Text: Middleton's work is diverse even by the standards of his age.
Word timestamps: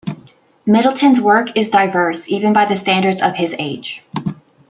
Middleton's 0.65 1.21
work 1.21 1.55
is 1.55 1.69
diverse 1.69 2.27
even 2.27 2.53
by 2.53 2.65
the 2.65 2.75
standards 2.75 3.21
of 3.21 3.35
his 3.35 3.53
age. 3.59 4.01